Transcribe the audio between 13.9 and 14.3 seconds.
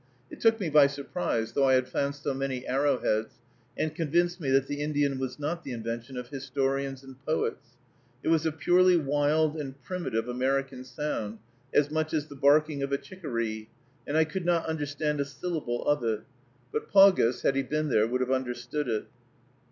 and I